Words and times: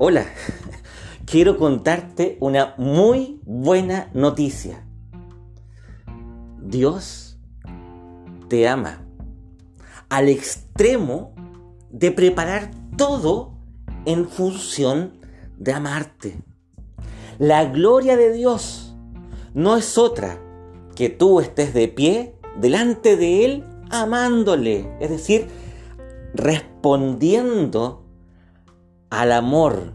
Hola, 0.00 0.26
quiero 1.26 1.58
contarte 1.58 2.36
una 2.38 2.72
muy 2.78 3.40
buena 3.44 4.10
noticia. 4.14 4.86
Dios 6.62 7.36
te 8.46 8.68
ama 8.68 9.04
al 10.08 10.28
extremo 10.28 11.34
de 11.90 12.12
preparar 12.12 12.70
todo 12.96 13.58
en 14.04 14.28
función 14.28 15.14
de 15.56 15.72
amarte. 15.72 16.44
La 17.40 17.64
gloria 17.64 18.16
de 18.16 18.32
Dios 18.32 18.94
no 19.52 19.76
es 19.76 19.98
otra 19.98 20.40
que 20.94 21.08
tú 21.08 21.40
estés 21.40 21.74
de 21.74 21.88
pie 21.88 22.36
delante 22.60 23.16
de 23.16 23.44
Él 23.44 23.64
amándole, 23.90 24.96
es 25.00 25.10
decir, 25.10 25.48
respondiendo 26.34 28.04
al 29.10 29.32
amor 29.32 29.94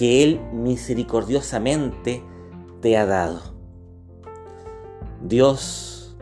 que 0.00 0.24
Él 0.24 0.40
misericordiosamente 0.54 2.22
te 2.80 2.96
ha 2.96 3.04
dado. 3.04 3.40
Dios 5.20 6.16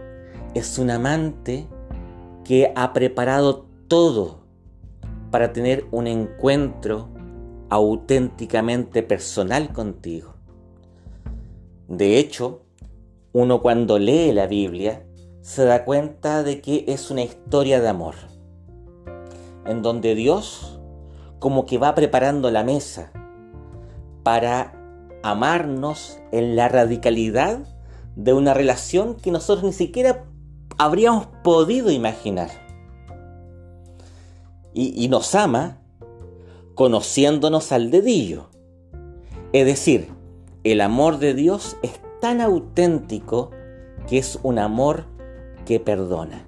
es 0.52 0.80
un 0.80 0.91
amante 0.91 1.68
que 2.45 2.73
ha 2.74 2.92
preparado 2.92 3.68
todo 3.87 4.41
para 5.30 5.52
tener 5.52 5.87
un 5.92 6.09
encuentro 6.09 7.09
auténticamente 7.70 9.04
personal 9.04 9.73
contigo. 9.73 10.34
De 11.87 12.18
hecho, 12.18 12.62
uno 13.32 13.62
cuando 13.62 14.01
lee 14.01 14.32
la 14.32 14.48
Biblia 14.48 15.06
se 15.40 15.65
da 15.65 15.84
cuenta 15.84 16.42
de 16.42 16.60
que 16.60 16.84
es 16.88 17.12
una 17.12 17.23
historia 17.23 17.80
de 17.80 17.87
amor, 17.87 18.16
en 19.66 19.82
donde 19.82 20.16
Dios 20.16 20.80
como 21.38 21.65
que 21.65 21.79
va 21.79 21.95
preparando 21.95 22.51
la 22.51 22.65
mesa 22.65 23.12
para 24.29 24.74
amarnos 25.23 26.18
en 26.32 26.54
la 26.54 26.68
radicalidad 26.68 27.60
de 28.15 28.34
una 28.34 28.52
relación 28.52 29.15
que 29.15 29.30
nosotros 29.30 29.65
ni 29.65 29.73
siquiera 29.73 30.26
habríamos 30.76 31.29
podido 31.43 31.90
imaginar. 31.90 32.51
Y, 34.74 35.09
nos 35.09 35.34
ama 35.34 35.79
conociéndonos 36.74 37.73
al 37.73 37.90
dedillo. 37.90 38.51
Es 39.54 39.65
decir, 39.65 40.10
el 40.62 40.82
amor 40.82 41.21
de 41.21 41.32
Dios 41.32 41.79
es 41.82 41.99
tan 42.21 42.43
auténtico 42.43 43.51
que 44.10 44.18
es 44.18 44.38
un 44.43 44.59
amor 44.59 45.06
que 45.65 45.80
perdona. 45.80 46.46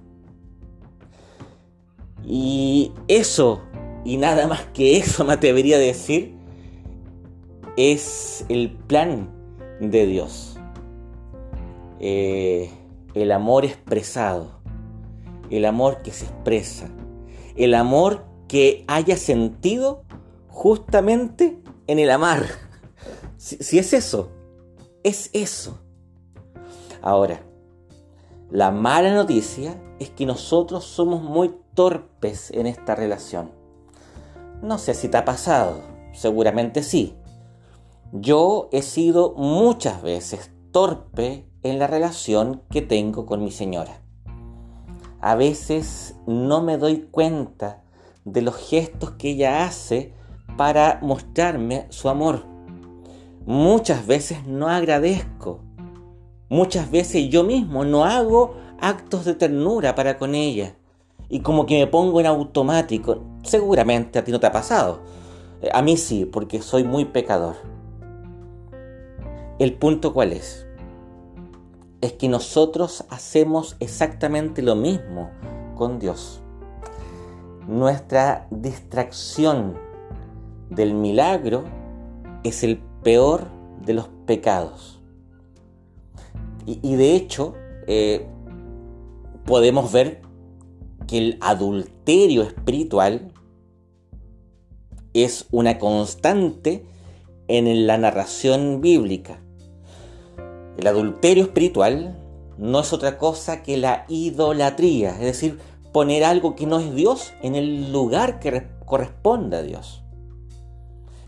Y 2.26 2.92
eso, 3.08 3.62
y 4.04 4.18
nada 4.18 4.46
más 4.46 4.66
que 4.74 4.98
eso 4.98 5.24
me 5.24 5.32
atrevería 5.32 5.76
a 5.76 5.80
decir, 5.80 6.39
es 7.76 8.44
el 8.48 8.70
plan 8.70 9.30
de 9.80 10.06
Dios. 10.06 10.58
Eh, 11.98 12.70
el 13.14 13.32
amor 13.32 13.64
expresado, 13.64 14.60
el 15.50 15.64
amor 15.64 16.02
que 16.02 16.12
se 16.12 16.26
expresa, 16.26 16.88
el 17.56 17.74
amor 17.74 18.24
que 18.48 18.84
haya 18.88 19.16
sentido 19.16 20.04
justamente 20.48 21.58
en 21.86 21.98
el 21.98 22.10
amar. 22.10 22.44
Si, 23.36 23.78
es 23.78 23.94
eso, 23.94 24.28
es 25.02 25.30
eso. 25.32 25.80
Ahora, 27.00 27.40
la 28.50 28.70
mala 28.70 29.14
noticia 29.14 29.80
es 29.98 30.10
que 30.10 30.26
nosotros 30.26 30.84
somos 30.84 31.22
muy 31.22 31.54
torpes 31.72 32.50
en 32.50 32.66
esta 32.66 32.94
relación. 32.94 33.50
No 34.60 34.76
sé 34.76 34.92
si 34.92 35.08
te 35.08 35.16
ha 35.16 35.24
pasado, 35.24 35.80
seguramente 36.12 36.82
sí. 36.82 37.16
Yo 38.12 38.68
he 38.72 38.82
sido 38.82 39.34
muchas 39.36 40.02
veces 40.02 40.50
torpe 40.72 41.46
en 41.62 41.78
la 41.78 41.86
relación 41.86 42.62
que 42.68 42.82
tengo 42.82 43.24
con 43.24 43.44
mi 43.44 43.52
señora. 43.52 44.02
A 45.20 45.36
veces 45.36 46.16
no 46.26 46.60
me 46.60 46.76
doy 46.76 47.06
cuenta 47.10 47.84
de 48.24 48.42
los 48.42 48.56
gestos 48.56 49.12
que 49.12 49.30
ella 49.30 49.64
hace 49.64 50.12
para 50.56 50.98
mostrarme 51.02 51.86
su 51.90 52.08
amor. 52.08 52.46
Muchas 53.46 54.08
veces 54.08 54.44
no 54.44 54.68
agradezco. 54.68 55.60
Muchas 56.48 56.90
veces 56.90 57.28
yo 57.28 57.44
mismo 57.44 57.84
no 57.84 58.04
hago 58.04 58.56
actos 58.80 59.24
de 59.24 59.34
ternura 59.34 59.94
para 59.94 60.18
con 60.18 60.34
ella. 60.34 60.74
Y 61.28 61.40
como 61.40 61.64
que 61.64 61.78
me 61.78 61.86
pongo 61.86 62.18
en 62.18 62.26
automático. 62.26 63.22
Seguramente 63.44 64.18
a 64.18 64.24
ti 64.24 64.32
no 64.32 64.40
te 64.40 64.48
ha 64.48 64.52
pasado. 64.52 65.00
A 65.72 65.80
mí 65.80 65.96
sí, 65.96 66.24
porque 66.24 66.60
soy 66.60 66.82
muy 66.82 67.04
pecador. 67.04 67.79
El 69.60 69.74
punto 69.74 70.14
cuál 70.14 70.32
es? 70.32 70.66
Es 72.00 72.14
que 72.14 72.30
nosotros 72.30 73.04
hacemos 73.10 73.76
exactamente 73.78 74.62
lo 74.62 74.74
mismo 74.74 75.32
con 75.76 75.98
Dios. 75.98 76.40
Nuestra 77.68 78.48
distracción 78.50 79.76
del 80.70 80.94
milagro 80.94 81.64
es 82.42 82.64
el 82.64 82.78
peor 83.02 83.48
de 83.84 83.92
los 83.92 84.08
pecados. 84.24 85.02
Y, 86.64 86.94
de 86.94 87.14
hecho, 87.14 87.52
eh, 87.86 88.26
podemos 89.44 89.92
ver 89.92 90.22
que 91.06 91.18
el 91.18 91.38
adulterio 91.42 92.44
espiritual 92.44 93.30
es 95.12 95.48
una 95.50 95.78
constante 95.78 96.86
en 97.46 97.86
la 97.86 97.98
narración 97.98 98.80
bíblica. 98.80 99.42
El 100.80 100.86
adulterio 100.86 101.44
espiritual 101.44 102.16
no 102.56 102.80
es 102.80 102.94
otra 102.94 103.18
cosa 103.18 103.62
que 103.62 103.76
la 103.76 104.06
idolatría, 104.08 105.10
es 105.10 105.20
decir, 105.20 105.58
poner 105.92 106.24
algo 106.24 106.56
que 106.56 106.64
no 106.64 106.78
es 106.78 106.94
Dios 106.94 107.34
en 107.42 107.54
el 107.54 107.92
lugar 107.92 108.40
que 108.40 108.66
corresponde 108.86 109.58
a 109.58 109.62
Dios. 109.62 110.02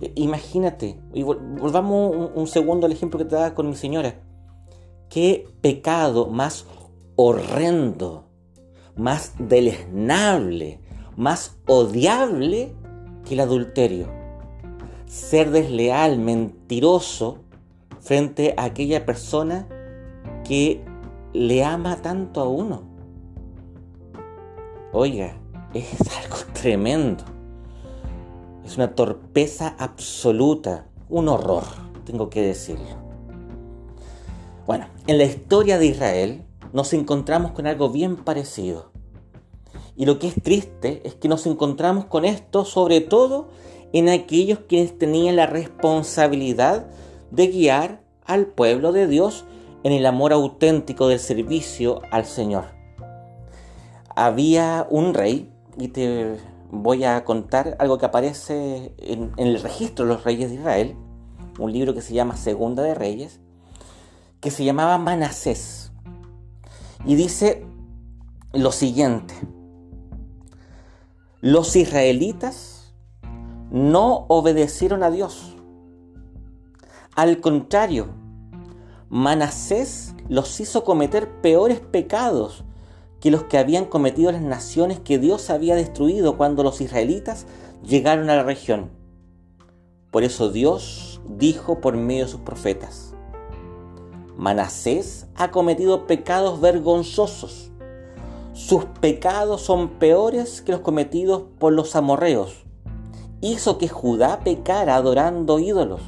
E, 0.00 0.10
imagínate, 0.14 0.98
y 1.12 1.22
volvamos 1.22 2.30
un, 2.34 2.46
segundo 2.46 2.86
al 2.86 2.92
ejemplo 2.92 3.18
que 3.18 3.26
te 3.26 3.36
daba 3.36 3.54
con 3.54 3.68
mi 3.68 3.76
señora. 3.76 4.14
¿Qué 5.10 5.46
pecado 5.60 6.28
más 6.28 6.64
horrendo, 7.16 8.24
más 8.96 9.34
deleznable, 9.38 10.80
más 11.14 11.58
odiable 11.66 12.72
que 13.28 13.34
el 13.34 13.40
adulterio? 13.40 14.08
Ser 15.04 15.50
desleal, 15.50 16.18
mentiroso, 16.18 17.40
frente 18.02 18.54
a 18.56 18.64
aquella 18.64 19.06
persona 19.06 19.66
que 20.44 20.84
le 21.32 21.64
ama 21.64 21.96
tanto 22.02 22.40
a 22.40 22.48
uno. 22.48 22.82
Oiga, 24.92 25.36
es 25.72 25.86
algo 26.22 26.36
tremendo. 26.52 27.24
Es 28.64 28.76
una 28.76 28.94
torpeza 28.94 29.74
absoluta, 29.78 30.86
un 31.08 31.28
horror, 31.28 31.64
tengo 32.04 32.28
que 32.28 32.42
decirlo. 32.42 33.00
Bueno, 34.66 34.86
en 35.06 35.18
la 35.18 35.24
historia 35.24 35.78
de 35.78 35.86
Israel 35.86 36.44
nos 36.72 36.92
encontramos 36.92 37.52
con 37.52 37.66
algo 37.66 37.90
bien 37.90 38.16
parecido. 38.16 38.90
Y 39.96 40.06
lo 40.06 40.18
que 40.18 40.28
es 40.28 40.34
triste 40.42 41.02
es 41.04 41.14
que 41.14 41.28
nos 41.28 41.46
encontramos 41.46 42.06
con 42.06 42.24
esto 42.24 42.64
sobre 42.64 43.00
todo 43.00 43.48
en 43.92 44.08
aquellos 44.08 44.60
quienes 44.60 44.96
tenían 44.96 45.36
la 45.36 45.46
responsabilidad 45.46 46.86
de 47.32 47.48
guiar 47.48 48.02
al 48.24 48.46
pueblo 48.46 48.92
de 48.92 49.08
Dios 49.08 49.44
en 49.82 49.92
el 49.92 50.06
amor 50.06 50.32
auténtico 50.32 51.08
del 51.08 51.18
servicio 51.18 52.02
al 52.10 52.26
Señor. 52.26 52.66
Había 54.14 54.86
un 54.90 55.14
rey, 55.14 55.50
y 55.78 55.88
te 55.88 56.36
voy 56.70 57.04
a 57.04 57.24
contar 57.24 57.76
algo 57.80 57.98
que 57.98 58.06
aparece 58.06 58.94
en, 58.98 59.32
el 59.38 59.60
registro 59.60 60.04
de 60.04 60.14
los 60.14 60.24
reyes 60.24 60.50
de 60.50 60.56
Israel, 60.56 60.96
un 61.58 61.72
libro 61.72 61.94
que 61.94 62.02
se 62.02 62.12
llama 62.12 62.36
Segunda 62.36 62.82
de 62.82 62.94
Reyes, 62.94 63.40
que 64.40 64.50
se 64.50 64.64
llamaba 64.64 64.98
Manasés. 64.98 65.90
Y 67.06 67.14
dice 67.14 67.64
lo 68.52 68.72
siguiente, 68.72 69.34
los 71.40 71.74
israelitas 71.74 72.94
no 73.70 74.26
obedecieron 74.28 75.02
a 75.02 75.10
Dios 75.10 75.51
al 77.14 77.40
contrario, 77.40 78.08
Manasés 79.10 80.14
los 80.28 80.58
hizo 80.60 80.84
cometer 80.84 81.40
peores 81.42 81.80
pecados 81.80 82.64
que 83.20 83.30
los 83.30 83.44
que 83.44 83.58
habían 83.58 83.84
cometido 83.84 84.32
las 84.32 84.40
naciones 84.40 84.98
que 84.98 85.18
Dios 85.18 85.50
había 85.50 85.76
destruido 85.76 86.38
cuando 86.38 86.62
los 86.62 86.80
israelitas 86.80 87.46
llegaron 87.86 88.30
a 88.30 88.36
la 88.36 88.42
región. 88.42 88.90
Por 90.10 90.24
eso 90.24 90.50
Dios 90.50 91.20
dijo 91.28 91.80
por 91.80 91.96
medio 91.96 92.24
de 92.24 92.30
sus 92.30 92.40
profetas, 92.40 93.14
Manasés 94.36 95.26
ha 95.34 95.50
cometido 95.50 96.06
pecados 96.06 96.60
vergonzosos. 96.60 97.70
Sus 98.54 98.86
pecados 98.86 99.60
son 99.60 99.88
peores 99.98 100.62
que 100.62 100.72
los 100.72 100.80
cometidos 100.80 101.44
por 101.58 101.74
los 101.74 101.94
amorreos 101.94 102.64
hizo 103.42 103.76
que 103.76 103.88
Judá 103.88 104.40
pecara 104.40 104.96
adorando 104.96 105.58
ídolos. 105.58 106.00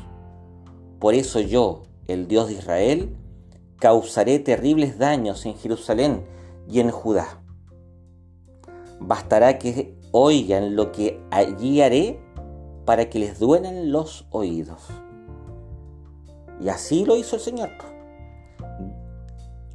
Por 1.04 1.12
eso 1.12 1.38
yo, 1.38 1.82
el 2.08 2.28
Dios 2.28 2.48
de 2.48 2.54
Israel, 2.54 3.14
causaré 3.78 4.38
terribles 4.38 4.96
daños 4.96 5.44
en 5.44 5.54
Jerusalén 5.54 6.24
y 6.66 6.80
en 6.80 6.90
Judá. 6.90 7.42
Bastará 9.00 9.58
que 9.58 9.98
oigan 10.12 10.76
lo 10.76 10.92
que 10.92 11.22
allí 11.30 11.82
haré 11.82 12.18
para 12.86 13.10
que 13.10 13.18
les 13.18 13.38
duelan 13.38 13.92
los 13.92 14.26
oídos. 14.30 14.80
Y 16.58 16.70
así 16.70 17.04
lo 17.04 17.18
hizo 17.18 17.36
el 17.36 17.42
Señor. 17.42 17.68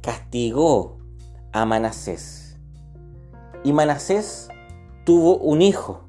Castigó 0.00 0.98
a 1.52 1.64
Manasés. 1.64 2.58
Y 3.62 3.72
Manasés 3.72 4.48
tuvo 5.06 5.36
un 5.36 5.62
hijo. 5.62 6.08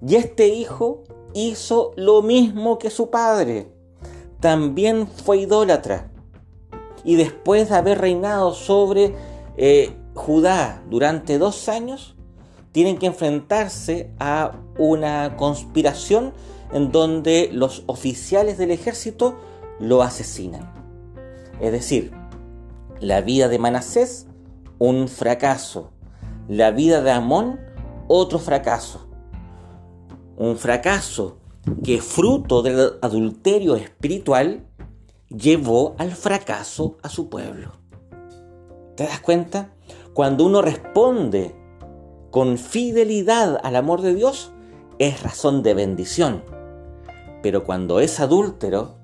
Y 0.00 0.14
este 0.14 0.46
hijo 0.46 1.02
hizo 1.34 1.90
lo 1.96 2.22
mismo 2.22 2.78
que 2.78 2.90
su 2.90 3.10
padre. 3.10 3.76
También 4.40 5.06
fue 5.06 5.38
idólatra. 5.38 6.10
Y 7.04 7.16
después 7.16 7.68
de 7.68 7.76
haber 7.76 8.00
reinado 8.00 8.54
sobre 8.54 9.14
eh, 9.56 9.96
Judá 10.14 10.82
durante 10.88 11.38
dos 11.38 11.68
años, 11.68 12.16
tienen 12.72 12.98
que 12.98 13.06
enfrentarse 13.06 14.10
a 14.18 14.52
una 14.78 15.36
conspiración 15.36 16.32
en 16.72 16.92
donde 16.92 17.50
los 17.52 17.82
oficiales 17.86 18.58
del 18.58 18.70
ejército 18.70 19.38
lo 19.80 20.02
asesinan. 20.02 20.72
Es 21.60 21.72
decir, 21.72 22.12
la 23.00 23.20
vida 23.20 23.48
de 23.48 23.58
Manasés, 23.58 24.26
un 24.78 25.08
fracaso. 25.08 25.92
La 26.48 26.70
vida 26.70 27.02
de 27.02 27.10
Amón, 27.10 27.60
otro 28.06 28.38
fracaso. 28.38 29.08
Un 30.36 30.56
fracaso 30.56 31.37
que 31.82 32.00
fruto 32.00 32.62
del 32.62 32.98
adulterio 33.02 33.76
espiritual 33.76 34.66
llevó 35.28 35.94
al 35.98 36.12
fracaso 36.12 36.98
a 37.02 37.08
su 37.08 37.28
pueblo. 37.28 37.72
¿Te 38.96 39.04
das 39.04 39.20
cuenta? 39.20 39.72
Cuando 40.14 40.44
uno 40.44 40.62
responde 40.62 41.54
con 42.30 42.58
fidelidad 42.58 43.60
al 43.62 43.76
amor 43.76 44.02
de 44.02 44.14
Dios, 44.14 44.52
es 44.98 45.22
razón 45.22 45.62
de 45.62 45.74
bendición. 45.74 46.42
Pero 47.42 47.64
cuando 47.64 48.00
es 48.00 48.18
adúltero, 48.18 48.96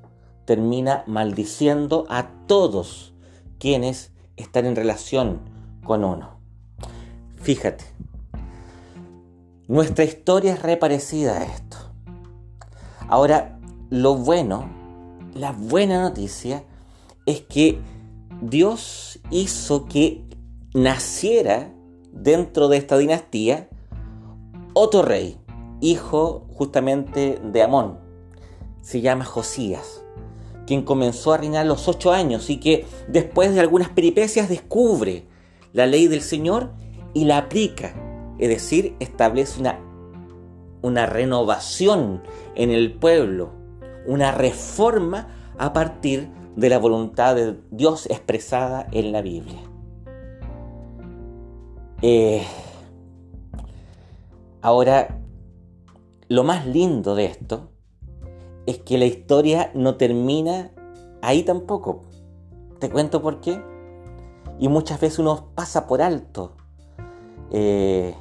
termina 0.45 1.05
maldiciendo 1.07 2.07
a 2.09 2.31
todos 2.47 3.15
quienes 3.59 4.13
están 4.37 4.67
en 4.67 4.77
relación 4.77 5.41
con 5.85 6.05
uno. 6.05 6.41
Fíjate, 7.37 7.85
nuestra 9.69 10.05
historia 10.05 10.55
es 10.55 10.63
reparecida 10.63 11.39
a 11.39 11.45
esto. 11.45 11.74
Ahora, 13.09 13.59
lo 13.91 14.15
bueno, 14.17 14.69
la 15.35 15.53
buena 15.53 16.03
noticia 16.03 16.65
es 17.27 17.43
que 17.43 17.81
Dios 18.41 19.21
hizo 19.31 19.87
que 19.87 20.25
naciera 20.75 21.73
dentro 22.13 22.69
de 22.69 22.79
esta 22.79 22.99
dinastía 22.99 23.69
otro 24.73 25.03
rey, 25.03 25.37
hijo 25.81 26.47
justamente 26.53 27.41
de 27.43 27.63
Amón. 27.63 27.99
Se 28.83 29.01
llama 29.01 29.25
Josías, 29.25 30.03
quien 30.67 30.83
comenzó 30.83 31.33
a 31.33 31.39
reinar 31.39 31.63
a 31.63 31.69
los 31.69 31.89
ocho 31.89 32.13
años 32.13 32.51
y 32.51 32.59
que 32.59 32.85
después 33.09 33.55
de 33.55 33.61
algunas 33.61 33.89
peripecias 33.89 34.49
descubre 34.49 35.27
la 35.73 35.87
ley 35.87 36.09
del 36.09 36.23
Señor 36.23 36.73
y 37.13 37.25
la 37.25 37.39
aplica. 37.39 37.95
Es 38.39 38.49
decir, 38.49 38.97
establece 38.99 39.61
una, 39.61 39.79
una 40.85 41.07
renovación 41.07 42.23
en 42.55 42.69
el 42.69 42.93
pueblo, 42.93 43.53
una 44.07 44.33
reforma 44.33 45.29
a 45.57 45.73
partir 45.73 46.29
de 46.57 46.69
la 46.69 46.79
voluntad 46.79 47.35
de 47.35 47.59
Dios 47.71 48.05
expresada 48.11 48.87
en 48.93 49.11
la 49.11 49.23
Biblia. 49.23 49.63
Eh, 52.03 52.43
ahora, 54.61 55.23
lo 56.29 56.45
más 56.45 56.67
lindo 56.67 57.15
de 57.15 57.25
esto 57.25 57.71
es 58.67 58.79
que 58.81 58.99
la 58.99 59.07
historia 59.07 59.71
no 59.75 59.95
termina 59.95 60.71
ahí 61.23 61.45
tampoco. 61.45 62.03
Te 62.79 62.91
cuento 62.91 63.23
por 63.23 63.41
qué. 63.41 63.59
Y 64.61 64.69
muchas 64.69 65.01
veces 65.01 65.19
uno 65.19 65.49
pasa 65.55 65.87
por 65.87 66.03
alto 66.03 66.57
eh, 67.51 68.15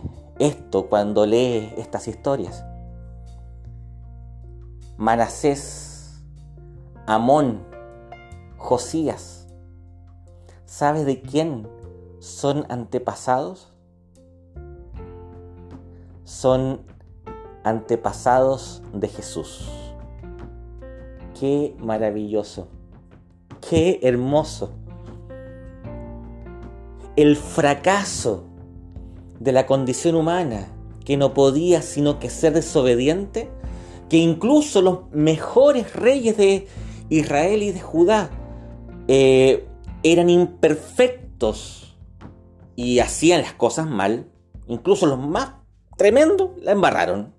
esto 0.45 0.87
cuando 0.87 1.25
lee 1.25 1.73
estas 1.77 2.07
historias. 2.07 2.63
Manasés, 4.97 6.23
Amón, 7.05 7.65
Josías. 8.57 9.47
¿Sabes 10.65 11.05
de 11.05 11.21
quién 11.21 11.67
son 12.19 12.65
antepasados? 12.69 13.73
son 16.23 16.81
antepasados 17.63 18.81
de 18.93 19.07
Jesús. 19.07 19.69
Qué 21.39 21.75
maravilloso, 21.79 22.67
qué 23.69 23.99
hermoso. 24.03 24.71
El 27.15 27.35
fracaso 27.35 28.45
de 29.43 29.51
la 29.51 29.65
condición 29.65 30.15
humana 30.15 30.69
que 31.03 31.17
no 31.17 31.33
podía 31.33 31.81
sino 31.81 32.17
que 32.17 32.29
ser 32.29 32.53
desobediente, 32.53 33.49
que 34.09 34.17
incluso 34.17 34.81
los 34.81 35.11
mejores 35.11 35.93
reyes 35.93 36.37
de 36.37 36.67
Israel 37.09 37.61
y 37.61 37.71
de 37.71 37.81
Judá 37.81 38.29
eh, 39.09 39.67
eran 40.01 40.29
imperfectos 40.29 41.97
y 42.77 42.99
hacían 42.99 43.41
las 43.41 43.53
cosas 43.53 43.85
mal, 43.85 44.29
incluso 44.67 45.05
los 45.07 45.19
más 45.19 45.55
tremendo, 45.97 46.55
la 46.61 46.71
embarraron. 46.71 47.33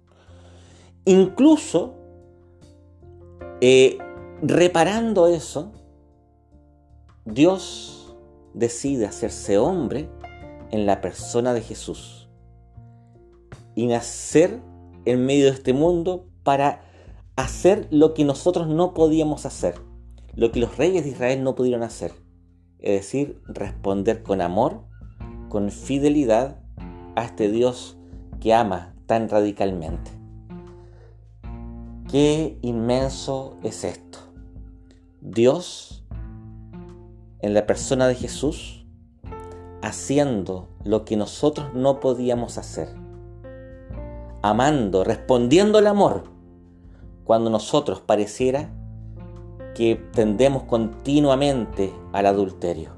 Incluso 1.07 1.95
eh, 3.63 3.97
reparando 4.43 5.27
eso, 5.27 5.73
Dios 7.25 8.15
decide 8.53 9.07
hacerse 9.07 9.57
hombre 9.57 10.11
en 10.75 10.87
la 10.87 11.01
persona 11.01 11.55
de 11.55 11.61
Jesús 11.61 12.29
y 13.77 13.87
nacer 13.87 14.61
en 15.05 15.25
medio 15.25 15.45
de 15.45 15.53
este 15.53 15.73
mundo 15.73 16.27
para 16.43 16.83
hacer 17.37 17.87
lo 17.93 18.13
que 18.13 18.25
nosotros 18.25 18.67
no 18.67 18.93
podíamos 18.93 19.47
hacer, 19.47 19.77
lo 20.35 20.51
que 20.51 20.59
los 20.59 20.77
reyes 20.77 21.05
de 21.05 21.11
Israel 21.11 21.45
no 21.45 21.55
pudieron 21.55 21.85
hacer, 21.85 22.13
es 22.81 23.03
decir, 23.03 23.41
responder 23.47 24.25
con 24.25 24.41
amor, 24.41 24.83
con 25.49 25.71
fidelidad 25.71 26.59
a 27.15 27.25
este 27.25 27.53
Dios 27.53 27.97
que 28.41 28.53
ama 28.53 28.97
tan 29.07 29.29
radicalmente. 29.29 30.11
Qué 32.11 32.59
inmenso 32.63 33.57
es 33.63 33.85
esto. 33.85 34.19
Dios, 35.21 36.05
en 37.39 37.55
la 37.55 37.65
persona 37.65 38.09
de 38.09 38.17
Jesús, 38.17 38.84
haciendo 39.85 40.69
lo 40.83 41.05
que 41.05 41.17
nosotros 41.17 41.75
no 41.75 42.01
podíamos 42.01 42.57
hacer. 42.57 42.89
Amando, 44.43 45.05
respondiendo 45.05 45.79
al 45.79 45.87
amor, 45.87 46.25
cuando 47.25 47.51
nosotros 47.51 48.01
pareciera 48.01 48.71
que 49.75 49.97
tendemos 50.13 50.63
continuamente 50.65 51.93
al 52.13 52.27
adulterio. 52.27 52.91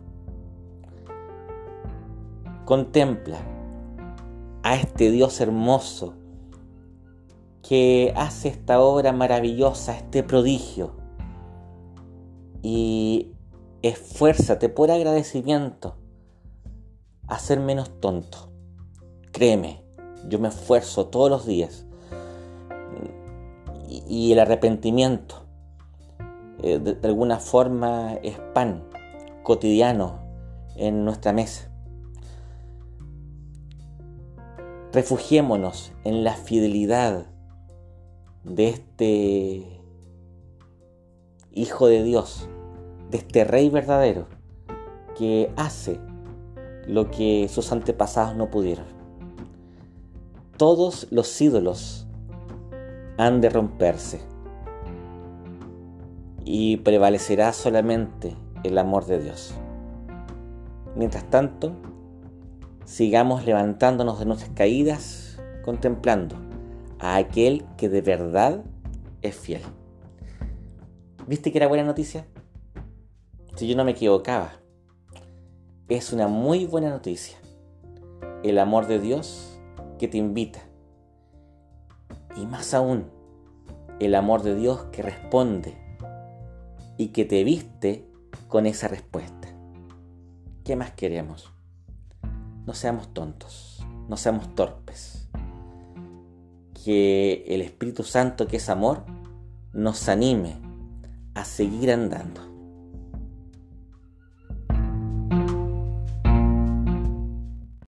Contempla 2.65 3.39
a 4.63 4.77
este 4.77 5.11
Dios 5.11 5.41
hermoso 5.41 6.15
que 7.63 8.13
hace 8.17 8.49
esta 8.49 8.81
obra 8.81 9.13
maravillosa, 9.13 9.97
este 9.97 10.23
prodigio. 10.23 10.93
Y 12.63 13.33
esfuérzate 13.83 14.69
por 14.69 14.91
agradecimiento 14.91 15.97
a 17.29 17.39
ser 17.39 17.61
menos 17.61 18.01
tonto. 18.01 18.53
Créeme, 19.33 19.85
yo 20.29 20.39
me 20.39 20.49
esfuerzo 20.49 21.07
todos 21.07 21.31
los 21.31 21.47
días. 21.47 21.87
Y, 23.89 24.33
el 24.33 24.41
arrepentimiento, 24.41 25.47
eh, 26.63 26.79
de 26.79 27.09
alguna 27.09 27.39
forma, 27.39 28.15
es 28.23 28.39
pan 28.53 28.85
cotidiano 29.43 30.19
en 30.75 31.05
nuestra 31.05 31.33
mesa. 31.33 31.71
Refugiémonos 34.93 35.93
en 36.05 36.25
la 36.25 36.35
fidelidad 36.35 37.27
de 38.45 38.69
este 38.69 39.81
Hijo 41.53 41.87
de 41.87 42.03
Dios, 42.03 42.49
de 43.11 43.19
este 43.19 43.45
Rey 43.45 43.71
verdadero, 43.71 44.27
que 45.17 45.53
hace 45.57 46.01
lo 46.87 47.11
que 47.11 47.49
sus 47.49 47.73
antepasados 47.73 48.37
no 48.37 48.51
pudieron. 48.51 48.87
Todos 50.57 51.09
los 51.11 51.41
ídolos 51.41 52.07
han 53.19 53.41
de 53.41 53.51
romperse 53.51 54.21
y 56.45 56.79
prevalecerá 56.79 57.53
solamente 57.53 58.37
el 58.63 58.79
amor 58.79 59.07
de 59.07 59.23
Dios. 59.23 59.55
Mientras 60.95 61.29
tanto, 61.29 61.73
sigamos 62.85 63.45
levantándonos 63.45 64.19
de 64.19 64.27
nuestras 64.27 64.51
caídas, 64.51 65.39
contemplando 65.65 66.37
a 66.99 67.17
aquel 67.17 67.65
que 67.77 67.89
de 67.89 68.01
verdad 68.01 68.63
es 69.23 69.35
fiel. 69.35 69.63
¿Viste 71.27 71.51
que 71.51 71.59
era 71.59 71.67
buena 71.67 71.85
noticia? 71.85 72.27
Si 73.57 73.67
yo 73.67 73.77
no 73.77 73.85
me 73.85 73.91
equivocaba, 73.91 74.53
es 75.95 76.13
una 76.13 76.27
muy 76.27 76.67
buena 76.67 76.91
noticia. 76.91 77.37
El 78.43 78.59
amor 78.59 78.87
de 78.87 78.99
Dios 78.99 79.59
que 79.99 80.09
te 80.09 80.19
invita. 80.19 80.61
Y 82.37 82.45
más 82.47 82.75
aún, 82.75 83.07
el 84.01 84.15
amor 84.15 84.43
de 84.43 84.57
Dios 84.57 84.85
que 84.93 85.03
responde 85.03 85.75
y 86.99 87.09
que 87.09 87.25
te 87.25 87.45
viste 87.45 88.05
con 88.49 88.67
esa 88.67 88.89
respuesta. 88.89 89.49
¿Qué 90.65 90.77
más 90.77 90.91
queremos? 90.91 91.53
No 92.67 92.75
seamos 92.75 93.15
tontos, 93.15 93.87
no 94.09 94.17
seamos 94.17 94.55
torpes. 94.55 95.29
Que 96.85 97.45
el 97.49 97.63
Espíritu 97.63 98.03
Santo, 98.03 98.49
que 98.49 98.57
es 98.57 98.69
amor, 98.69 99.05
nos 99.73 100.09
anime 100.09 100.57
a 101.35 101.45
seguir 101.45 101.93
andando. 101.93 102.56